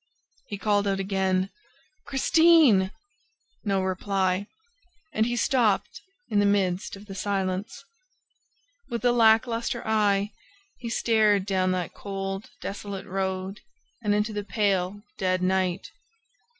He 0.47 0.57
called 0.57 0.87
out 0.87 0.99
again: 0.99 1.51
"Christine!" 2.07 2.89
No 3.63 3.83
reply. 3.83 4.47
And 5.13 5.27
he 5.27 5.35
stopped 5.35 6.01
in 6.27 6.39
the 6.39 6.45
midst 6.47 6.95
of 6.95 7.05
the 7.05 7.13
silence. 7.13 7.85
With 8.89 9.05
a 9.05 9.11
lack 9.11 9.45
luster 9.45 9.85
eye, 9.85 10.31
he 10.79 10.89
stared 10.89 11.45
down 11.45 11.71
that 11.73 11.93
cold, 11.93 12.49
desolate 12.61 13.05
road 13.05 13.59
and 14.01 14.15
into 14.15 14.33
the 14.33 14.43
pale, 14.43 15.03
dead 15.19 15.43
night. 15.43 15.91